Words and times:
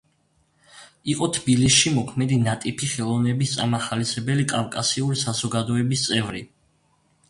იყო 1.13 1.29
თბილისში 1.35 1.93
მოქმედი 1.99 2.41
ნატიფი 2.47 2.91
ხელოვნების 2.95 3.55
წამახალისებელი 3.61 4.51
კავკასიური 4.57 5.23
საზოგადოების 5.29 6.13
წევრი. 6.13 6.49